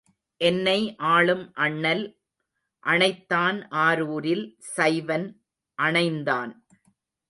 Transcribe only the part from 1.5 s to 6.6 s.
அண்ணல் அணைத்தான் ஆரூரில் சைவன் அணைந்தான்.